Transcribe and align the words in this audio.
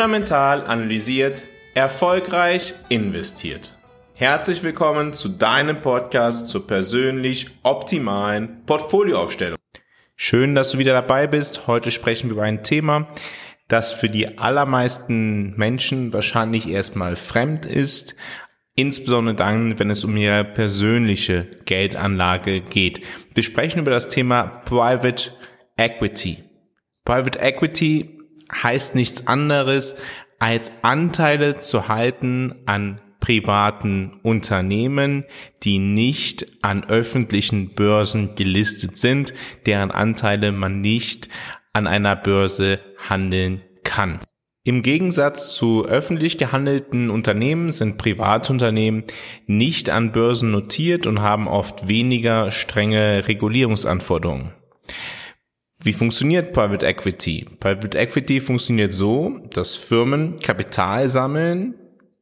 fundamental 0.00 0.66
analysiert, 0.66 1.46
erfolgreich 1.74 2.72
investiert. 2.88 3.76
Herzlich 4.14 4.62
willkommen 4.62 5.12
zu 5.12 5.28
deinem 5.28 5.82
Podcast 5.82 6.48
zur 6.48 6.66
persönlich 6.66 7.48
optimalen 7.64 8.64
Portfolioaufstellung. 8.64 9.58
Schön, 10.16 10.54
dass 10.54 10.70
du 10.70 10.78
wieder 10.78 10.94
dabei 10.94 11.26
bist. 11.26 11.66
Heute 11.66 11.90
sprechen 11.90 12.30
wir 12.30 12.36
über 12.36 12.44
ein 12.44 12.62
Thema, 12.62 13.08
das 13.68 13.92
für 13.92 14.08
die 14.08 14.38
allermeisten 14.38 15.54
Menschen 15.58 16.14
wahrscheinlich 16.14 16.70
erstmal 16.70 17.14
fremd 17.14 17.66
ist, 17.66 18.16
insbesondere 18.74 19.34
dann, 19.34 19.78
wenn 19.78 19.90
es 19.90 20.02
um 20.02 20.16
ihre 20.16 20.44
persönliche 20.44 21.46
Geldanlage 21.66 22.62
geht. 22.62 23.04
Wir 23.34 23.42
sprechen 23.42 23.80
über 23.80 23.90
das 23.90 24.08
Thema 24.08 24.62
Private 24.64 25.32
Equity. 25.76 26.42
Private 27.04 27.38
Equity 27.38 28.16
heißt 28.50 28.94
nichts 28.94 29.26
anderes, 29.26 29.96
als 30.38 30.82
Anteile 30.82 31.60
zu 31.60 31.88
halten 31.88 32.54
an 32.66 33.00
privaten 33.20 34.18
Unternehmen, 34.22 35.24
die 35.62 35.78
nicht 35.78 36.46
an 36.62 36.84
öffentlichen 36.88 37.74
Börsen 37.74 38.34
gelistet 38.34 38.96
sind, 38.96 39.34
deren 39.66 39.90
Anteile 39.90 40.52
man 40.52 40.80
nicht 40.80 41.28
an 41.72 41.86
einer 41.86 42.16
Börse 42.16 42.80
handeln 43.08 43.62
kann. 43.84 44.20
Im 44.62 44.82
Gegensatz 44.82 45.54
zu 45.54 45.86
öffentlich 45.86 46.36
gehandelten 46.36 47.10
Unternehmen 47.10 47.70
sind 47.70 47.96
Privatunternehmen 47.96 49.04
nicht 49.46 49.88
an 49.88 50.12
Börsen 50.12 50.50
notiert 50.50 51.06
und 51.06 51.20
haben 51.20 51.48
oft 51.48 51.88
weniger 51.88 52.50
strenge 52.50 53.26
Regulierungsanforderungen. 53.26 54.52
Wie 55.82 55.94
funktioniert 55.94 56.52
Private 56.52 56.84
Equity? 56.84 57.46
Private 57.58 57.96
Equity 57.96 58.40
funktioniert 58.40 58.92
so, 58.92 59.40
dass 59.54 59.76
Firmen 59.76 60.38
Kapital 60.38 61.08
sammeln, 61.08 61.74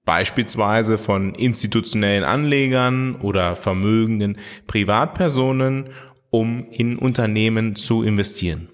beispielsweise 0.04 0.96
von 0.96 1.34
institutionellen 1.34 2.22
Anlegern 2.22 3.16
oder 3.16 3.56
vermögenden 3.56 4.38
Privatpersonen, 4.68 5.90
um 6.30 6.68
in 6.70 6.98
Unternehmen 6.98 7.74
zu 7.74 8.04
investieren. 8.04 8.68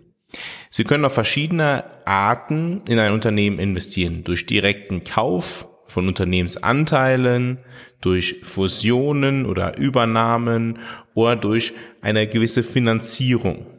Sie 0.68 0.84
können 0.84 1.06
auf 1.06 1.14
verschiedene 1.14 1.84
Arten 2.04 2.82
in 2.86 2.98
ein 2.98 3.12
Unternehmen 3.12 3.58
investieren. 3.58 4.22
Durch 4.22 4.44
direkten 4.44 5.02
Kauf 5.02 5.66
von 5.86 6.08
Unternehmensanteilen, 6.08 7.58
durch 8.02 8.40
Fusionen 8.42 9.46
oder 9.46 9.78
Übernahmen 9.78 10.78
oder 11.14 11.36
durch 11.36 11.72
eine 12.02 12.26
gewisse 12.26 12.62
Finanzierung. 12.62 13.73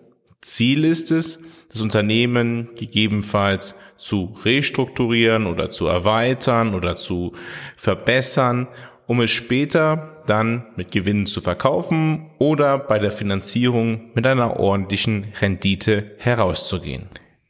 Ziel 0.45 0.85
ist 0.85 1.11
es, 1.11 1.43
das 1.69 1.81
Unternehmen 1.81 2.69
gegebenenfalls 2.75 3.75
zu 3.97 4.35
restrukturieren 4.45 5.47
oder 5.47 5.69
zu 5.69 5.87
erweitern 5.87 6.73
oder 6.73 6.95
zu 6.95 7.33
verbessern, 7.75 8.67
um 9.07 9.21
es 9.21 9.31
später 9.31 10.23
dann 10.27 10.67
mit 10.75 10.91
Gewinnen 10.91 11.25
zu 11.25 11.41
verkaufen 11.41 12.29
oder 12.37 12.77
bei 12.77 12.99
der 12.99 13.11
Finanzierung 13.11 14.11
mit 14.13 14.25
einer 14.25 14.59
ordentlichen 14.59 15.33
Rendite 15.41 16.11
herauszugehen. 16.17 17.09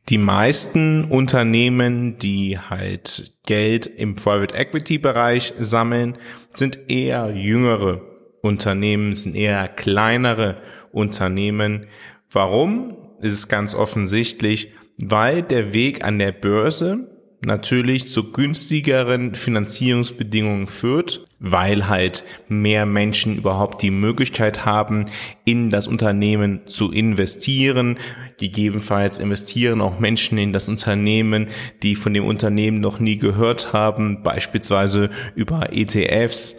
Die 0.10 0.18
meisten 0.18 1.04
Unternehmen, 1.06 2.18
die 2.20 2.60
halt 2.60 3.34
Geld 3.48 3.88
im 3.88 4.16
Private 4.16 4.56
Equity 4.56 5.00
Bereich 5.00 5.54
sammeln, 5.60 6.18
sind 6.50 6.80
eher 6.90 7.32
jüngere 7.36 8.02
Unternehmen, 8.42 9.16
sind 9.16 9.36
eher 9.36 9.68
kleinere 9.68 10.62
Unternehmen, 10.92 11.88
Warum? 12.36 12.98
Ist 13.22 13.32
es 13.32 13.48
ganz 13.48 13.74
offensichtlich, 13.74 14.74
weil 14.98 15.42
der 15.42 15.72
Weg 15.72 16.04
an 16.04 16.20
der 16.20 16.34
Börse 16.34 17.08
natürlich 17.46 18.10
zu 18.10 18.34
günstigeren 18.34 19.36
Finanzierungsbedingungen 19.36 20.68
führt, 20.68 21.24
weil 21.40 21.88
halt 21.88 22.26
mehr 22.50 22.86
Menschen 22.86 23.38
überhaupt 23.38 23.82
die 23.82 23.90
Möglichkeit 23.90 24.66
haben, 24.66 25.06
in 25.46 25.70
das 25.70 25.88
Unternehmen 25.88 26.60
zu 26.66 26.92
investieren. 26.92 28.00
Gegebenenfalls 28.38 29.20
investieren 29.20 29.80
auch 29.80 30.00
Menschen 30.00 30.38
in 30.38 30.52
das 30.52 30.68
Unternehmen, 30.68 31.48
die 31.84 31.96
von 31.96 32.14
dem 32.14 32.26
Unternehmen 32.26 32.82
noch 32.82 33.00
nie 33.00 33.18
gehört 33.18 33.72
haben, 33.72 34.24
beispielsweise 34.24 35.10
über 35.36 35.70
ETFs. 35.72 36.58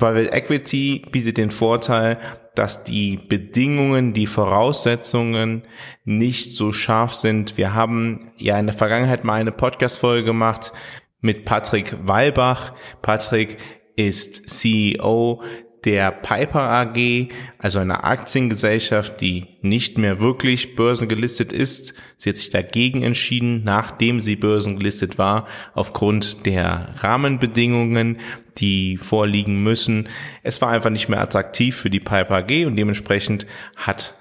Private 0.00 0.32
Equity 0.32 1.04
bietet 1.12 1.36
den 1.36 1.50
Vorteil, 1.50 2.18
dass 2.54 2.84
die 2.84 3.18
Bedingungen, 3.18 4.14
die 4.14 4.26
Voraussetzungen 4.26 5.62
nicht 6.04 6.54
so 6.54 6.72
scharf 6.72 7.12
sind. 7.14 7.58
Wir 7.58 7.74
haben 7.74 8.32
ja 8.38 8.58
in 8.58 8.66
der 8.66 8.74
Vergangenheit 8.74 9.24
mal 9.24 9.34
eine 9.40 9.52
Podcast-Folge 9.52 10.24
gemacht 10.24 10.72
mit 11.20 11.44
Patrick 11.44 11.94
Walbach. 12.02 12.72
Patrick 13.02 13.58
ist 13.94 14.48
CEO 14.48 15.42
der 15.84 16.10
Piper 16.10 16.60
AG, 16.60 17.28
also 17.58 17.78
einer 17.78 18.04
Aktiengesellschaft, 18.04 19.20
die 19.20 19.46
nicht 19.62 19.98
mehr 19.98 20.20
wirklich 20.20 20.76
börsengelistet 20.76 21.52
ist. 21.52 21.94
Sie 22.16 22.30
hat 22.30 22.36
sich 22.36 22.50
dagegen 22.50 23.02
entschieden, 23.02 23.62
nachdem 23.64 24.20
sie 24.20 24.36
börsengelistet 24.36 25.18
war, 25.18 25.46
aufgrund 25.74 26.44
der 26.46 26.94
Rahmenbedingungen, 26.98 28.18
die 28.58 28.98
vorliegen 28.98 29.62
müssen. 29.62 30.08
Es 30.42 30.60
war 30.60 30.70
einfach 30.70 30.90
nicht 30.90 31.08
mehr 31.08 31.20
attraktiv 31.20 31.76
für 31.76 31.90
die 31.90 32.00
Piper 32.00 32.36
AG 32.36 32.66
und 32.66 32.76
dementsprechend 32.76 33.46
hat 33.76 34.14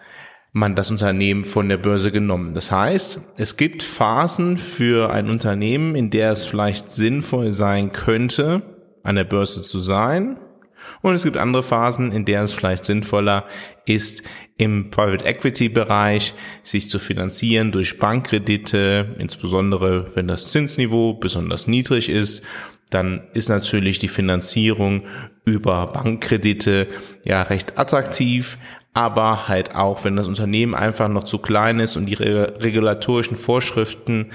man 0.51 0.75
das 0.75 0.89
Unternehmen 0.89 1.43
von 1.43 1.69
der 1.69 1.77
Börse 1.77 2.11
genommen. 2.11 2.55
Das 2.55 2.71
heißt, 2.71 3.21
es 3.37 3.55
gibt 3.55 3.83
Phasen 3.83 4.57
für 4.57 5.11
ein 5.11 5.29
Unternehmen, 5.29 5.95
in 5.95 6.09
der 6.09 6.31
es 6.31 6.45
vielleicht 6.45 6.91
sinnvoll 6.91 7.51
sein 7.51 7.91
könnte, 7.91 8.63
an 9.03 9.15
der 9.15 9.25
Börse 9.25 9.61
zu 9.61 9.79
sein 9.79 10.37
und 11.01 11.13
es 11.15 11.23
gibt 11.23 11.37
andere 11.37 11.63
Phasen, 11.63 12.11
in 12.11 12.25
der 12.25 12.43
es 12.43 12.53
vielleicht 12.53 12.85
sinnvoller 12.85 13.45
ist, 13.85 14.23
im 14.57 14.91
Private 14.91 15.25
Equity 15.25 15.69
Bereich 15.69 16.33
sich 16.63 16.89
zu 16.89 16.99
finanzieren 16.99 17.71
durch 17.71 17.97
Bankkredite, 17.97 19.15
insbesondere 19.17 20.13
wenn 20.15 20.27
das 20.27 20.51
Zinsniveau 20.51 21.13
besonders 21.13 21.67
niedrig 21.67 22.09
ist. 22.09 22.43
Dann 22.89 23.27
ist 23.33 23.49
natürlich 23.49 23.99
die 23.99 24.07
Finanzierung 24.07 25.03
über 25.45 25.85
Bankkredite 25.85 26.87
ja 27.23 27.43
recht 27.43 27.77
attraktiv, 27.77 28.57
aber 28.93 29.47
halt 29.47 29.75
auch, 29.75 30.03
wenn 30.03 30.15
das 30.15 30.27
Unternehmen 30.27 30.75
einfach 30.75 31.07
noch 31.07 31.23
zu 31.23 31.37
klein 31.37 31.79
ist 31.79 31.95
und 31.95 32.07
die 32.07 32.15
regulatorischen 32.15 33.37
Vorschriften 33.37 34.31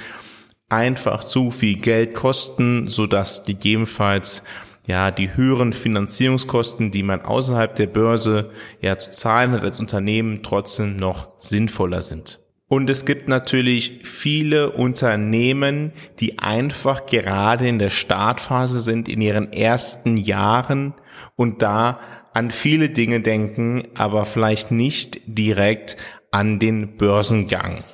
einfach 0.69 1.25
zu 1.25 1.50
viel 1.50 1.78
Geld 1.78 2.15
kosten, 2.15 2.88
so 2.88 3.06
dass 3.06 3.44
gegebenenfalls 3.44 4.42
ja, 4.87 5.11
die 5.11 5.34
höheren 5.34 5.72
Finanzierungskosten, 5.72 6.91
die 6.91 7.03
man 7.03 7.22
außerhalb 7.22 7.75
der 7.75 7.87
Börse 7.87 8.50
ja 8.81 8.99
zu 8.99 9.11
zahlen 9.11 9.53
hat 9.53 9.65
als 9.65 9.81
Unternehmen, 9.81 10.43
trotzdem 10.43 10.97
noch 10.97 11.28
sinnvoller 11.39 12.03
sind. 12.03 12.41
Und 12.67 12.91
es 12.91 13.05
gibt 13.05 13.28
natürlich 13.28 14.00
viele 14.05 14.72
Unternehmen, 14.72 15.93
die 16.19 16.39
einfach 16.39 17.06
gerade 17.06 17.69
in 17.69 17.78
der 17.78 17.91
Startphase 17.91 18.81
sind, 18.81 19.09
in 19.09 19.21
ihren 19.21 19.53
ersten 19.53 20.17
Jahren 20.17 20.95
und 21.37 21.62
da 21.62 22.01
an 22.33 22.51
viele 22.51 22.91
Dinge 22.91 23.21
denken, 23.21 23.84
aber 23.95 24.25
vielleicht 24.25 24.71
nicht 24.71 25.21
direkt 25.27 25.97
an 26.31 26.59
den 26.59 26.97
Börsengang. 26.97 27.84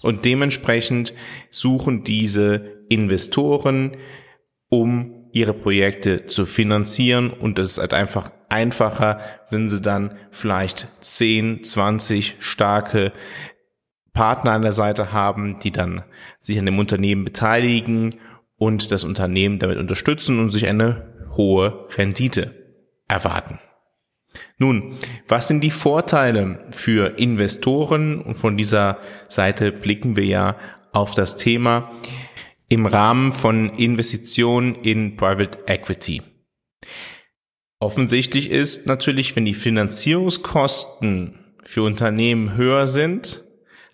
Und 0.00 0.24
dementsprechend 0.24 1.14
suchen 1.50 2.02
diese 2.02 2.84
Investoren, 2.88 3.96
um 4.68 5.21
ihre 5.32 5.54
Projekte 5.54 6.26
zu 6.26 6.46
finanzieren 6.46 7.30
und 7.30 7.58
es 7.58 7.72
ist 7.72 7.78
halt 7.78 7.94
einfach 7.94 8.30
einfacher, 8.48 9.20
wenn 9.50 9.68
sie 9.68 9.80
dann 9.80 10.14
vielleicht 10.30 10.86
10, 11.00 11.64
20 11.64 12.36
starke 12.38 13.12
Partner 14.12 14.52
an 14.52 14.62
der 14.62 14.72
Seite 14.72 15.12
haben, 15.12 15.58
die 15.60 15.72
dann 15.72 16.04
sich 16.38 16.58
an 16.58 16.66
dem 16.66 16.78
Unternehmen 16.78 17.24
beteiligen 17.24 18.14
und 18.56 18.92
das 18.92 19.04
Unternehmen 19.04 19.58
damit 19.58 19.78
unterstützen 19.78 20.38
und 20.38 20.50
sich 20.50 20.66
eine 20.66 21.06
hohe 21.34 21.86
Rendite 21.96 22.54
erwarten. 23.08 23.58
Nun, 24.58 24.94
was 25.28 25.48
sind 25.48 25.62
die 25.62 25.70
Vorteile 25.70 26.66
für 26.70 27.18
Investoren? 27.18 28.20
Und 28.20 28.34
von 28.34 28.56
dieser 28.56 28.98
Seite 29.28 29.72
blicken 29.72 30.16
wir 30.16 30.24
ja 30.24 30.56
auf 30.92 31.14
das 31.14 31.36
Thema 31.36 31.90
im 32.72 32.86
Rahmen 32.86 33.32
von 33.32 33.68
Investitionen 33.74 34.74
in 34.76 35.16
Private 35.18 35.58
Equity. 35.66 36.22
Offensichtlich 37.80 38.48
ist 38.50 38.86
natürlich, 38.86 39.36
wenn 39.36 39.44
die 39.44 39.52
Finanzierungskosten 39.52 41.38
für 41.62 41.82
Unternehmen 41.82 42.56
höher 42.56 42.86
sind, 42.86 43.44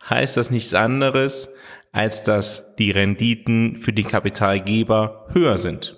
heißt 0.08 0.36
das 0.36 0.52
nichts 0.52 0.74
anderes, 0.74 1.56
als 1.90 2.22
dass 2.22 2.76
die 2.76 2.92
Renditen 2.92 3.78
für 3.78 3.92
die 3.92 4.04
Kapitalgeber 4.04 5.26
höher 5.32 5.56
sind. 5.56 5.96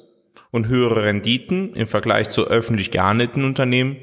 Und 0.51 0.69
höhere 0.69 1.05
Renditen 1.05 1.75
im 1.75 1.87
Vergleich 1.87 2.31
zu 2.31 2.47
öffentlich 2.47 2.91
gehandelten 2.91 3.45
Unternehmen 3.45 3.99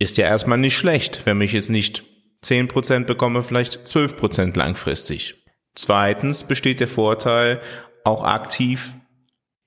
ist 0.00 0.16
ja 0.16 0.26
erstmal 0.26 0.58
nicht 0.58 0.76
schlecht, 0.76 1.26
wenn 1.26 1.40
ich 1.40 1.52
jetzt 1.52 1.70
nicht 1.70 2.02
10% 2.44 3.04
bekomme, 3.04 3.44
vielleicht 3.44 3.86
12% 3.86 4.58
langfristig. 4.58 5.44
Zweitens 5.74 6.44
besteht 6.44 6.78
der 6.78 6.88
Vorteil 6.88 7.60
auch 8.04 8.24
aktiv 8.24 8.94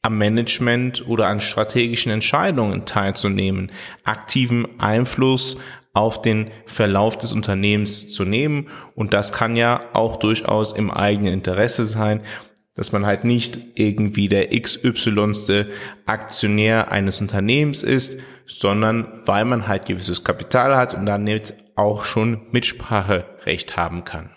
am 0.02 0.18
Management 0.18 1.06
oder 1.08 1.28
an 1.28 1.40
strategischen 1.40 2.12
Entscheidungen 2.12 2.86
teilzunehmen, 2.86 3.72
aktiven 4.04 4.80
Einfluss 4.80 5.58
auf 5.94 6.22
den 6.22 6.52
Verlauf 6.66 7.18
des 7.18 7.34
Unternehmens 7.34 8.12
zu 8.12 8.24
nehmen. 8.24 8.70
Und 8.96 9.14
das 9.14 9.34
kann 9.34 9.56
ja 9.56 9.82
auch 9.94 10.18
durchaus 10.18 10.72
im 10.72 10.92
eigenen 10.92 11.34
Interesse 11.34 11.86
sein, 11.86 12.22
dass 12.76 12.92
man 12.92 13.08
halt 13.08 13.24
nicht 13.24 13.58
irgendwie 13.74 14.28
der 14.28 14.50
XY. 14.50 15.66
Aktionär 16.06 16.92
eines 16.92 17.20
Unternehmens 17.20 17.82
ist, 17.82 18.20
sondern 18.46 19.22
weil 19.26 19.44
man 19.46 19.68
halt 19.68 19.88
gewisses 19.88 20.24
Kapital 20.24 20.78
hat 20.78 20.94
und 20.94 21.08
jetzt 21.28 21.56
auch 21.76 22.06
schon 22.06 22.42
Mitspracherecht 22.52 23.76
haben 23.76 24.06
kann. 24.06 24.37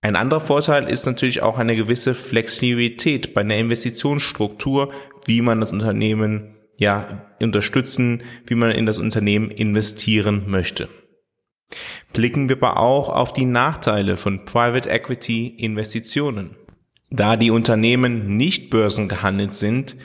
Ein 0.00 0.16
anderer 0.16 0.40
Vorteil 0.40 0.88
ist 0.88 1.06
natürlich 1.06 1.42
auch 1.42 1.58
eine 1.58 1.74
gewisse 1.74 2.14
Flexibilität 2.14 3.34
bei 3.34 3.40
einer 3.40 3.56
Investitionsstruktur, 3.56 4.92
wie 5.26 5.40
man 5.40 5.60
das 5.60 5.72
Unternehmen 5.72 6.56
ja 6.76 7.26
unterstützen, 7.42 8.22
wie 8.46 8.54
man 8.54 8.70
in 8.70 8.86
das 8.86 8.98
Unternehmen 8.98 9.50
investieren 9.50 10.44
möchte. 10.46 10.88
Blicken 12.12 12.48
wir 12.48 12.56
aber 12.56 12.78
auch 12.78 13.08
auf 13.10 13.32
die 13.32 13.44
Nachteile 13.44 14.16
von 14.16 14.44
Private 14.44 14.88
Equity 14.88 15.48
Investitionen. 15.48 16.56
Da 17.10 17.36
die 17.36 17.50
Unternehmen 17.50 18.36
nicht 18.36 18.70
börsengehandelt 18.70 19.54
sind, 19.54 19.96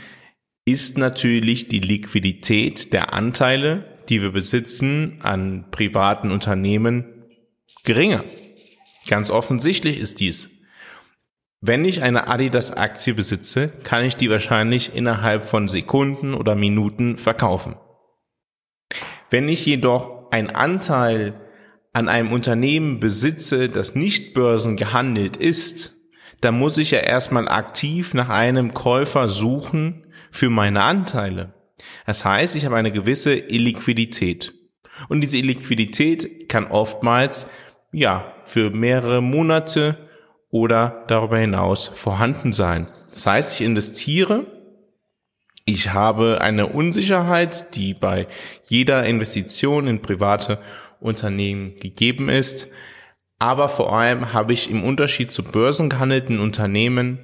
ist 0.65 0.97
natürlich 0.97 1.67
die 1.67 1.79
Liquidität 1.79 2.93
der 2.93 3.13
Anteile, 3.13 3.85
die 4.09 4.21
wir 4.21 4.31
besitzen 4.31 5.19
an 5.21 5.65
privaten 5.71 6.31
Unternehmen, 6.31 7.05
geringer. 7.83 8.23
Ganz 9.07 9.29
offensichtlich 9.29 9.99
ist 9.99 10.19
dies. 10.19 10.49
Wenn 11.61 11.85
ich 11.85 12.01
eine 12.01 12.27
Adidas-Aktie 12.27 13.13
besitze, 13.13 13.69
kann 13.83 14.03
ich 14.03 14.17
die 14.17 14.29
wahrscheinlich 14.29 14.95
innerhalb 14.95 15.45
von 15.45 15.67
Sekunden 15.67 16.33
oder 16.33 16.55
Minuten 16.55 17.17
verkaufen. 17.17 17.75
Wenn 19.29 19.47
ich 19.47 19.65
jedoch 19.65 20.29
einen 20.31 20.49
Anteil 20.49 21.39
an 21.93 22.09
einem 22.09 22.31
Unternehmen 22.31 22.99
besitze, 22.99 23.69
das 23.69 23.95
nicht 23.95 24.33
börsengehandelt 24.33 25.37
ist, 25.37 25.93
dann 26.41 26.55
muss 26.55 26.77
ich 26.77 26.91
ja 26.91 26.99
erstmal 26.99 27.47
aktiv 27.47 28.13
nach 28.13 28.29
einem 28.29 28.73
Käufer 28.73 29.29
suchen 29.29 30.13
für 30.31 30.49
meine 30.49 30.83
Anteile. 30.83 31.53
Das 32.05 32.25
heißt, 32.25 32.55
ich 32.55 32.65
habe 32.65 32.75
eine 32.75 32.91
gewisse 32.91 33.35
Illiquidität. 33.35 34.53
Und 35.07 35.21
diese 35.21 35.37
Illiquidität 35.37 36.49
kann 36.49 36.67
oftmals, 36.67 37.49
ja, 37.93 38.33
für 38.43 38.71
mehrere 38.71 39.21
Monate 39.21 39.97
oder 40.49 41.05
darüber 41.07 41.37
hinaus 41.37 41.87
vorhanden 41.87 42.51
sein. 42.51 42.87
Das 43.09 43.25
heißt, 43.25 43.59
ich 43.59 43.65
investiere, 43.65 44.45
ich 45.65 45.93
habe 45.93 46.41
eine 46.41 46.67
Unsicherheit, 46.67 47.75
die 47.75 47.93
bei 47.93 48.27
jeder 48.67 49.05
Investition 49.05 49.87
in 49.87 50.01
private 50.01 50.59
Unternehmen 50.99 51.75
gegeben 51.77 52.27
ist. 52.27 52.67
Aber 53.39 53.69
vor 53.69 53.93
allem 53.93 54.33
habe 54.33 54.53
ich 54.53 54.69
im 54.69 54.83
Unterschied 54.83 55.31
zu 55.31 55.43
börsengehandelten 55.43 56.39
Unternehmen 56.39 57.19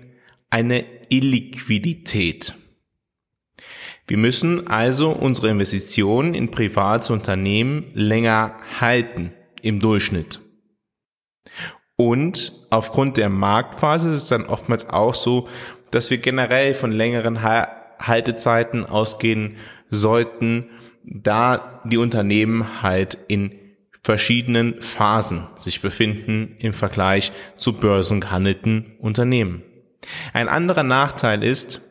eine 0.50 0.86
Illiquidität. 1.10 2.56
Wir 4.08 4.18
müssen 4.18 4.68
also 4.68 5.12
unsere 5.12 5.50
Investitionen 5.50 6.34
in 6.34 6.52
private 6.52 7.14
Unternehmen 7.14 7.86
länger 7.94 8.56
halten 8.80 9.34
im 9.62 9.80
Durchschnitt. 9.80 10.40
Und 12.00 12.54
aufgrund 12.70 13.18
der 13.18 13.28
Marktphase 13.28 14.08
ist 14.08 14.24
es 14.24 14.30
dann 14.30 14.46
oftmals 14.46 14.90
auch 14.90 15.14
so, 15.14 15.50
dass 15.92 16.10
wir 16.10 16.20
generell 16.20 16.74
von 16.74 16.94
längeren 16.94 17.44
Haltezeiten 17.44 18.86
ausgehen 18.86 19.58
sollten, 19.90 20.70
da 21.04 21.82
die 21.84 21.98
Unternehmen 21.98 22.82
halt 22.82 23.18
in 23.28 23.54
verschiedenen 24.02 24.82
Phasen 24.82 25.46
sich 25.58 25.82
befinden 25.82 26.56
im 26.60 26.72
Vergleich 26.72 27.34
zu 27.58 27.74
börsengehandelten 27.74 28.96
Unternehmen. 29.02 29.64
Ein 30.32 30.48
anderer 30.48 30.84
Nachteil 30.84 31.44
ist, 31.44 31.82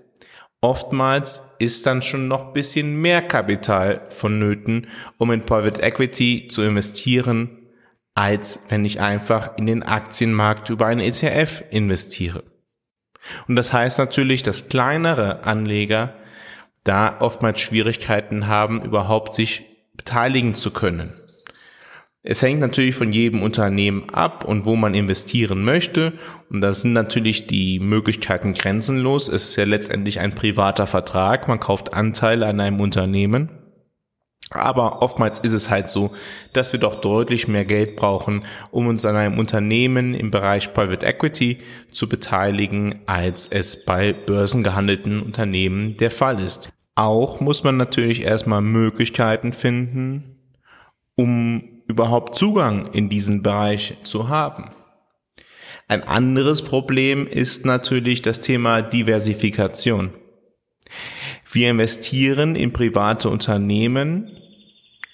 oftmals 0.63 1.55
ist 1.59 1.85
dann 1.85 2.01
schon 2.01 2.29
noch 2.29 2.55
bisschen 2.55 2.99
mehr 2.99 3.21
Kapital 3.21 4.07
vonnöten, 4.09 4.87
um 5.19 5.31
in 5.33 5.43
Private 5.43 5.83
Equity 5.83 6.49
zu 6.49 6.63
investieren, 6.63 7.58
als 8.19 8.59
wenn 8.69 8.85
ich 8.85 8.99
einfach 8.99 9.57
in 9.59 9.67
den 9.67 9.85
Aktienmarkt 9.85 10.71
über 10.71 10.87
einen 10.87 10.99
ETF 10.99 11.63
investiere. 11.71 12.43
Und 13.47 13.55
das 13.55 13.73
heißt 13.73 14.01
natürlich, 14.01 14.43
dass 14.43 14.69
kleinere 14.69 15.45
Anleger 15.45 16.15
da 16.83 17.19
oftmals 17.21 17.61
Schwierigkeiten 17.61 18.49
haben, 18.49 18.83
überhaupt 18.83 19.35
sich 19.35 19.67
beteiligen 19.97 20.57
zu 20.57 20.73
können. 20.73 21.15
Es 22.25 22.43
hängt 22.43 22.59
natürlich 22.59 22.97
von 22.97 23.13
jedem 23.13 23.41
Unternehmen 23.41 24.11
ab 24.11 24.45
und 24.45 24.65
wo 24.65 24.75
man 24.75 24.95
investieren 24.95 25.63
möchte. 25.63 26.15
Und 26.51 26.61
da 26.61 26.75
sind 26.75 26.95
natürlich 26.95 27.47
die 27.47 27.79
Möglichkeiten 27.79 28.53
grenzenlos. 28.53 29.29
Es 29.29 29.51
ist 29.51 29.57
ja 29.57 29.65
letztendlich 29.65 30.19
ein 30.19 30.35
privater 30.35 30.89
Vertrag. 30.89 31.47
Man 31.47 31.61
kauft 31.61 31.95
Anteile 31.95 32.47
an 32.47 32.59
einem 32.59 32.81
Unternehmen. 32.81 33.58
Aber 34.51 35.03
oftmals 35.03 35.39
ist 35.41 35.53
es 35.53 35.69
halt 35.69 35.91
so, 35.91 36.11
dass 36.55 36.73
wir 36.73 36.81
doch 36.81 37.01
deutlich 37.01 37.49
mehr 37.49 37.67
Geld 37.67 37.97
brauchen, 37.97 38.45
um 38.71 38.87
uns 38.87 39.05
an 39.05 39.17
einem 39.17 39.39
Unternehmen 39.39 40.15
im 40.15 40.31
Bereich 40.31 40.73
Private 40.73 41.05
Equity 41.05 41.59
zu 41.93 42.09
beteiligen, 42.09 43.01
als 43.07 43.47
es 43.47 43.85
bei 43.85 44.13
börsengehandelten 44.15 45.21
Unternehmen 45.21 45.99
der 45.99 46.11
Fall 46.11 46.41
ist. 46.41 46.71
Auch 46.95 47.41
muss 47.41 47.63
man 47.63 47.77
natürlich 47.77 48.23
erstmal 48.23 48.63
Möglichkeiten 48.63 49.53
finden, 49.53 50.39
um 51.15 51.83
überhaupt 51.87 52.35
Zugang 52.35 52.93
in 52.93 53.09
diesen 53.09 53.43
Bereich 53.43 53.97
zu 54.03 54.29
haben. 54.29 54.71
Ein 55.89 56.03
anderes 56.03 56.63
Problem 56.63 57.27
ist 57.27 57.65
natürlich 57.65 58.23
das 58.23 58.41
Thema 58.41 58.83
Diversifikation. 58.83 60.11
Wir 61.51 61.71
investieren 61.71 62.57
in 62.57 62.73
private 62.73 63.29
Unternehmen 63.29 64.31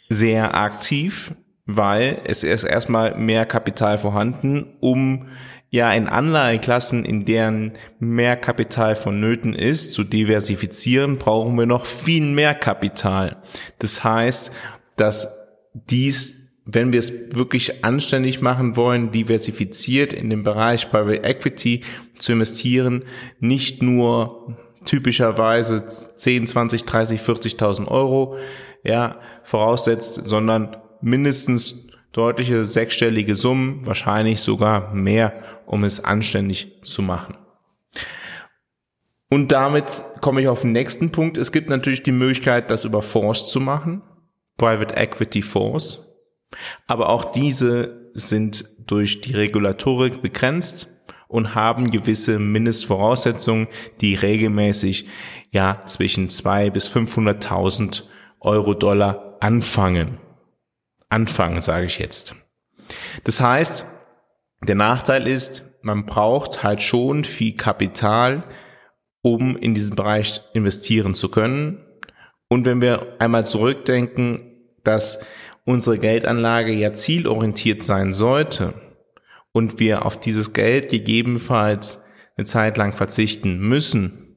sehr 0.08 0.54
aktiv, 0.54 1.34
weil 1.66 2.20
es 2.26 2.44
ist 2.44 2.64
erstmal 2.64 3.16
mehr 3.16 3.46
Kapital 3.46 3.98
vorhanden, 3.98 4.76
um 4.80 5.28
ja 5.70 5.92
in 5.92 6.06
Anleiheklassen, 6.06 7.04
in 7.04 7.24
deren 7.24 7.72
mehr 7.98 8.36
Kapital 8.36 8.94
vonnöten 8.94 9.54
ist, 9.54 9.92
zu 9.92 10.04
diversifizieren, 10.04 11.18
brauchen 11.18 11.56
wir 11.56 11.66
noch 11.66 11.86
viel 11.86 12.22
mehr 12.22 12.54
Kapital. 12.54 13.42
Das 13.78 14.04
heißt, 14.04 14.52
dass 14.96 15.36
dies 15.72 16.44
wenn 16.66 16.92
wir 16.92 17.00
es 17.00 17.12
wirklich 17.34 17.84
anständig 17.84 18.40
machen 18.40 18.76
wollen, 18.76 19.10
diversifiziert 19.10 20.12
in 20.12 20.30
dem 20.30 20.44
Bereich 20.44 20.90
Private 20.90 21.22
Equity 21.22 21.82
zu 22.18 22.32
investieren, 22.32 23.04
nicht 23.38 23.82
nur 23.82 24.56
typischerweise 24.84 25.86
10, 25.86 26.46
20, 26.46 26.84
30, 26.84 27.20
40.000 27.20 27.88
Euro, 27.88 28.36
ja, 28.82 29.18
voraussetzt, 29.42 30.24
sondern 30.24 30.76
mindestens 31.00 31.88
deutliche 32.12 32.64
sechsstellige 32.64 33.34
Summen, 33.34 33.84
wahrscheinlich 33.86 34.40
sogar 34.40 34.94
mehr, 34.94 35.32
um 35.66 35.84
es 35.84 36.02
anständig 36.02 36.82
zu 36.84 37.02
machen. 37.02 37.36
Und 39.28 39.50
damit 39.50 40.04
komme 40.20 40.40
ich 40.40 40.48
auf 40.48 40.60
den 40.60 40.72
nächsten 40.72 41.10
Punkt. 41.10 41.38
Es 41.38 41.50
gibt 41.50 41.68
natürlich 41.68 42.04
die 42.04 42.12
Möglichkeit, 42.12 42.70
das 42.70 42.84
über 42.84 43.02
Fonds 43.02 43.48
zu 43.48 43.60
machen. 43.60 44.02
Private 44.56 44.94
Equity 44.94 45.42
Fonds. 45.42 46.14
Aber 46.86 47.08
auch 47.08 47.32
diese 47.32 48.10
sind 48.14 48.64
durch 48.86 49.22
die 49.22 49.34
Regulatorik 49.34 50.22
begrenzt 50.22 51.04
und 51.28 51.54
haben 51.54 51.90
gewisse 51.90 52.38
Mindestvoraussetzungen, 52.38 53.68
die 54.00 54.14
regelmäßig 54.14 55.08
ja 55.50 55.82
zwischen 55.86 56.28
zwei 56.28 56.70
bis 56.70 56.88
500.000 56.88 58.04
Euro 58.40 58.74
Dollar 58.74 59.36
anfangen. 59.40 60.18
Anfangen, 61.08 61.60
sage 61.60 61.86
ich 61.86 61.98
jetzt. 61.98 62.34
Das 63.24 63.40
heißt, 63.40 63.86
der 64.62 64.74
Nachteil 64.74 65.26
ist, 65.26 65.64
man 65.82 66.06
braucht 66.06 66.62
halt 66.62 66.82
schon 66.82 67.24
viel 67.24 67.54
Kapital, 67.56 68.44
um 69.22 69.56
in 69.56 69.74
diesen 69.74 69.96
Bereich 69.96 70.40
investieren 70.52 71.14
zu 71.14 71.28
können. 71.28 71.84
Und 72.48 72.66
wenn 72.66 72.82
wir 72.82 73.16
einmal 73.18 73.46
zurückdenken, 73.46 74.52
dass 74.82 75.24
unsere 75.64 75.98
Geldanlage 75.98 76.72
ja 76.72 76.92
zielorientiert 76.92 77.82
sein 77.82 78.12
sollte 78.12 78.74
und 79.54 79.78
wir 79.78 80.04
auf 80.04 80.20
dieses 80.20 80.52
Geld 80.52 80.90
gegebenenfalls 80.90 82.04
eine 82.36 82.44
Zeit 82.44 82.76
lang 82.76 82.92
verzichten 82.92 83.60
müssen, 83.60 84.36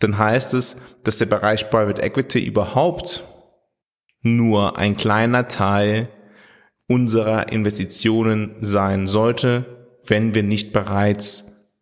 dann 0.00 0.18
heißt 0.18 0.52
es, 0.54 0.82
dass 1.04 1.18
der 1.18 1.26
Bereich 1.26 1.70
Private 1.70 2.02
Equity 2.02 2.44
überhaupt 2.44 3.22
nur 4.22 4.76
ein 4.76 4.96
kleiner 4.96 5.46
Teil 5.46 6.08
unserer 6.88 7.52
Investitionen 7.52 8.56
sein 8.60 9.06
sollte, 9.06 9.98
wenn 10.04 10.34
wir 10.34 10.42
nicht 10.42 10.72
bereits 10.72 11.72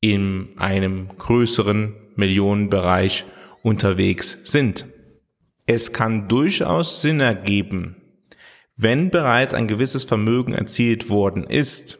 in 0.00 0.50
einem 0.56 1.08
größeren 1.18 1.94
Millionenbereich 2.14 3.24
unterwegs 3.62 4.38
sind. 4.44 4.86
Es 5.66 5.92
kann 5.92 6.28
durchaus 6.28 7.02
Sinn 7.02 7.18
ergeben, 7.18 7.97
wenn 8.78 9.10
bereits 9.10 9.52
ein 9.52 9.66
gewisses 9.66 10.04
Vermögen 10.04 10.52
erzielt 10.52 11.10
worden 11.10 11.44
ist, 11.44 11.98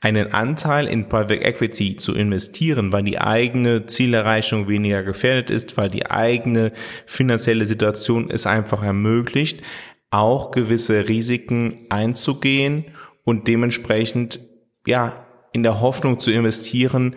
einen 0.00 0.32
Anteil 0.32 0.86
in 0.86 1.08
Private 1.08 1.42
Equity 1.42 1.96
zu 1.96 2.14
investieren, 2.14 2.92
weil 2.92 3.04
die 3.04 3.18
eigene 3.18 3.86
Zielerreichung 3.86 4.68
weniger 4.68 5.02
gefährdet 5.02 5.50
ist, 5.50 5.76
weil 5.76 5.90
die 5.90 6.06
eigene 6.06 6.72
finanzielle 7.04 7.66
Situation 7.66 8.30
es 8.30 8.46
einfach 8.46 8.82
ermöglicht, 8.82 9.62
auch 10.10 10.50
gewisse 10.50 11.08
Risiken 11.08 11.86
einzugehen 11.90 12.86
und 13.24 13.46
dementsprechend, 13.46 14.40
ja, 14.86 15.26
in 15.52 15.62
der 15.62 15.80
Hoffnung 15.80 16.18
zu 16.18 16.30
investieren, 16.30 17.16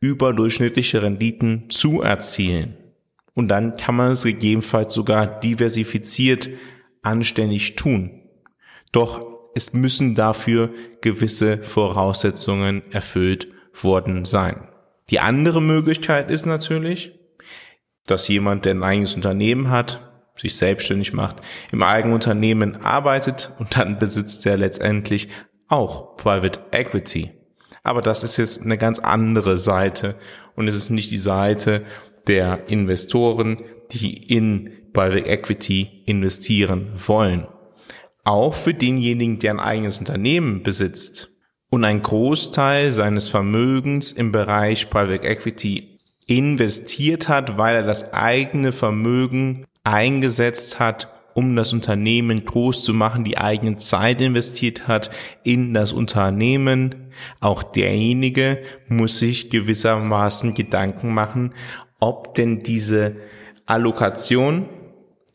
überdurchschnittliche 0.00 1.02
Renditen 1.02 1.70
zu 1.70 2.02
erzielen. 2.02 2.76
Und 3.34 3.48
dann 3.48 3.76
kann 3.76 3.96
man 3.96 4.12
es 4.12 4.22
gegebenenfalls 4.22 4.94
sogar 4.94 5.40
diversifiziert 5.40 6.48
anständig 7.06 7.76
tun. 7.76 8.22
Doch 8.92 9.24
es 9.54 9.72
müssen 9.72 10.14
dafür 10.14 10.70
gewisse 11.00 11.62
Voraussetzungen 11.62 12.82
erfüllt 12.90 13.48
worden 13.72 14.24
sein. 14.24 14.68
Die 15.08 15.20
andere 15.20 15.62
Möglichkeit 15.62 16.30
ist 16.30 16.46
natürlich, 16.46 17.12
dass 18.06 18.28
jemand, 18.28 18.64
der 18.64 18.74
ein 18.74 18.82
eigenes 18.82 19.14
Unternehmen 19.14 19.70
hat, 19.70 20.00
sich 20.36 20.56
selbstständig 20.56 21.14
macht, 21.14 21.36
im 21.72 21.82
eigenen 21.82 22.14
Unternehmen 22.14 22.76
arbeitet 22.76 23.52
und 23.58 23.78
dann 23.78 23.98
besitzt 23.98 24.44
er 24.44 24.56
letztendlich 24.56 25.28
auch 25.68 26.16
Private 26.16 26.60
Equity. 26.72 27.30
Aber 27.82 28.02
das 28.02 28.24
ist 28.24 28.36
jetzt 28.36 28.62
eine 28.62 28.76
ganz 28.76 28.98
andere 28.98 29.56
Seite 29.56 30.16
und 30.54 30.68
es 30.68 30.74
ist 30.74 30.90
nicht 30.90 31.10
die 31.10 31.16
Seite 31.16 31.84
der 32.26 32.68
Investoren, 32.68 33.62
die 33.92 34.14
in 34.16 34.72
Private 34.96 35.26
Equity 35.26 36.04
investieren 36.06 36.90
wollen. 37.06 37.46
Auch 38.24 38.54
für 38.54 38.72
denjenigen, 38.72 39.38
der 39.38 39.50
ein 39.50 39.60
eigenes 39.60 39.98
Unternehmen 39.98 40.62
besitzt 40.62 41.28
und 41.68 41.84
einen 41.84 42.00
Großteil 42.00 42.90
seines 42.90 43.28
Vermögens 43.28 44.10
im 44.10 44.32
Bereich 44.32 44.88
Private 44.88 45.22
Equity 45.22 45.98
investiert 46.26 47.28
hat, 47.28 47.58
weil 47.58 47.76
er 47.76 47.82
das 47.82 48.14
eigene 48.14 48.72
Vermögen 48.72 49.66
eingesetzt 49.84 50.80
hat, 50.80 51.08
um 51.34 51.54
das 51.56 51.74
Unternehmen 51.74 52.46
groß 52.46 52.82
zu 52.82 52.94
machen, 52.94 53.22
die 53.22 53.36
eigene 53.36 53.76
Zeit 53.76 54.22
investiert 54.22 54.88
hat 54.88 55.10
in 55.44 55.74
das 55.74 55.92
Unternehmen. 55.92 57.12
Auch 57.40 57.62
derjenige 57.62 58.62
muss 58.88 59.18
sich 59.18 59.50
gewissermaßen 59.50 60.54
Gedanken 60.54 61.12
machen, 61.12 61.52
ob 62.00 62.32
denn 62.32 62.60
diese 62.60 63.16
Allokation 63.66 64.70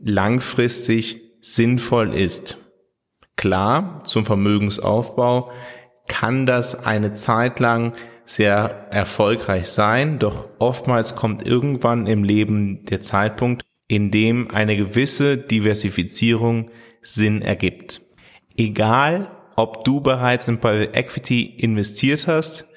langfristig 0.03 1.22
sinnvoll 1.41 2.13
ist. 2.13 2.58
Klar, 3.36 4.03
zum 4.05 4.25
Vermögensaufbau 4.25 5.51
kann 6.08 6.46
das 6.46 6.86
eine 6.86 7.12
Zeit 7.13 7.60
lang 7.60 7.93
sehr 8.24 8.88
erfolgreich 8.91 9.67
sein, 9.67 10.20
doch 10.20 10.50
oftmals 10.60 11.15
kommt 11.15 11.46
irgendwann 11.46 12.08
im 12.08 12.24
Leben 12.24 12.86
der 12.86 13.01
Zeitpunkt, 13.01 13.63
in 13.88 14.12
dem 14.12 14.51
eine 14.51 14.77
gewisse 14.77 15.38
Diversifizierung 15.38 16.70
Sinn 17.01 17.41
ergibt. 17.41 18.01
Egal, 18.55 19.31
ob 19.55 19.84
du 19.84 20.01
bereits 20.01 20.48
in 20.48 20.60
Private 20.60 20.93
Equity 20.93 21.43
investiert 21.43 22.27
hast 22.27 22.67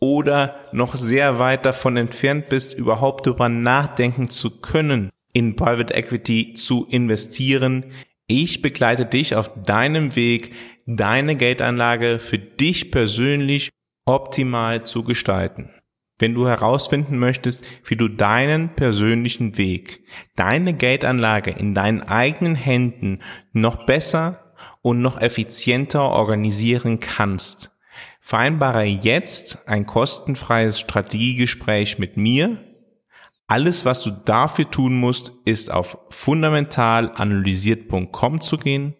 oder 0.00 0.56
noch 0.72 0.94
sehr 0.96 1.38
weit 1.38 1.64
davon 1.66 1.96
entfernt 1.96 2.48
bist, 2.48 2.74
überhaupt 2.74 3.26
darüber 3.26 3.48
nachdenken 3.48 4.28
zu 4.28 4.60
können, 4.60 5.10
in 5.32 5.56
Private 5.56 5.94
Equity 5.94 6.54
zu 6.54 6.86
investieren. 6.88 7.92
Ich 8.26 8.62
begleite 8.62 9.06
dich 9.06 9.34
auf 9.34 9.50
deinem 9.62 10.16
Weg, 10.16 10.52
deine 10.86 11.36
Geldanlage 11.36 12.18
für 12.18 12.38
dich 12.38 12.90
persönlich 12.90 13.70
optimal 14.04 14.84
zu 14.84 15.04
gestalten. 15.04 15.70
Wenn 16.18 16.34
du 16.34 16.46
herausfinden 16.46 17.18
möchtest, 17.18 17.66
wie 17.84 17.96
du 17.96 18.08
deinen 18.08 18.74
persönlichen 18.74 19.56
Weg, 19.56 20.04
deine 20.36 20.74
Geldanlage 20.74 21.50
in 21.50 21.74
deinen 21.74 22.02
eigenen 22.02 22.54
Händen 22.54 23.20
noch 23.52 23.86
besser 23.86 24.52
und 24.82 25.00
noch 25.00 25.20
effizienter 25.20 26.02
organisieren 26.02 26.98
kannst, 26.98 27.70
Vereinbare 28.20 28.84
jetzt 28.84 29.66
ein 29.66 29.86
kostenfreies 29.86 30.78
Strategiegespräch 30.78 31.98
mit 31.98 32.16
mir. 32.16 32.58
Alles, 33.50 33.84
was 33.84 34.02
du 34.04 34.12
dafür 34.12 34.70
tun 34.70 34.94
musst, 34.94 35.32
ist 35.44 35.72
auf 35.72 35.98
fundamentalanalysiert.com 36.10 38.40
zu 38.40 38.58
gehen, 38.58 38.94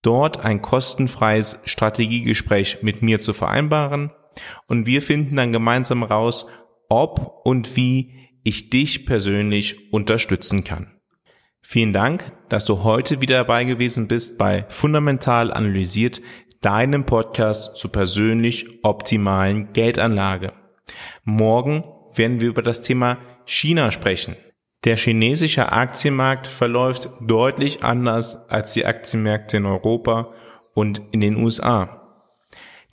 dort 0.00 0.42
ein 0.42 0.62
kostenfreies 0.62 1.60
Strategiegespräch 1.66 2.78
mit 2.80 3.02
mir 3.02 3.20
zu 3.20 3.34
vereinbaren 3.34 4.10
und 4.68 4.86
wir 4.86 5.02
finden 5.02 5.36
dann 5.36 5.52
gemeinsam 5.52 6.02
raus, 6.02 6.46
ob 6.88 7.42
und 7.44 7.76
wie 7.76 8.30
ich 8.42 8.70
dich 8.70 9.04
persönlich 9.04 9.92
unterstützen 9.92 10.64
kann. 10.64 10.98
Vielen 11.60 11.92
Dank, 11.92 12.32
dass 12.48 12.64
du 12.64 12.84
heute 12.84 13.20
wieder 13.20 13.36
dabei 13.36 13.64
gewesen 13.64 14.08
bist 14.08 14.38
bei 14.38 14.64
Fundamental 14.68 15.52
Analysiert, 15.52 16.22
deinem 16.62 17.04
Podcast 17.04 17.76
zur 17.76 17.92
persönlich 17.92 18.82
optimalen 18.82 19.74
Geldanlage. 19.74 20.54
Morgen 21.24 21.84
werden 22.14 22.40
wir 22.40 22.48
über 22.48 22.62
das 22.62 22.80
Thema 22.80 23.18
China 23.44 23.90
sprechen. 23.90 24.36
Der 24.84 24.96
chinesische 24.96 25.72
Aktienmarkt 25.72 26.46
verläuft 26.46 27.08
deutlich 27.20 27.82
anders 27.82 28.48
als 28.50 28.72
die 28.72 28.84
Aktienmärkte 28.84 29.56
in 29.56 29.66
Europa 29.66 30.32
und 30.74 31.00
in 31.10 31.20
den 31.20 31.36
USA. 31.36 32.02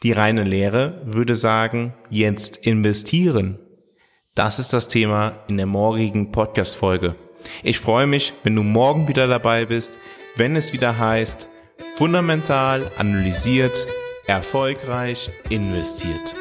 Die 0.04 0.14
reine 0.14 0.44
Lehre 0.44 1.02
würde 1.06 1.36
sagen, 1.36 1.94
jetzt 2.10 2.58
investieren. 2.66 3.60
Das 4.36 4.58
ist 4.58 4.72
das 4.72 4.88
Thema 4.88 5.44
in 5.48 5.58
der 5.58 5.66
morgigen 5.66 6.32
Podcast-Folge. 6.32 7.16
Ich 7.62 7.80
freue 7.80 8.08
mich, 8.08 8.34
wenn 8.44 8.56
du 8.56 8.64
morgen 8.64 9.08
wieder 9.08 9.28
dabei 9.28 9.66
bist, 9.66 10.00
wenn 10.38 10.56
es 10.56 10.74
wieder 10.74 10.98
heißt, 10.98 11.50
fundamental 11.96 12.90
analysiert, 12.98 13.88
erfolgreich 14.26 15.30
investiert. 15.50 16.36